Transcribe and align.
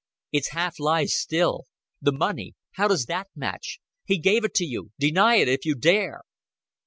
"It's 0.31 0.49
half 0.49 0.79
lies 0.79 1.13
still. 1.13 1.65
The 2.01 2.11
money? 2.11 2.55
How 2.71 2.87
does 2.87 3.05
that 3.05 3.27
match? 3.35 3.79
He 4.03 4.17
gave 4.17 4.43
it 4.43 4.55
to 4.55 4.65
you. 4.65 4.89
Deny 4.97 5.35
it 5.35 5.47
if 5.47 5.63
you 5.63 5.75
dare." 5.75 6.23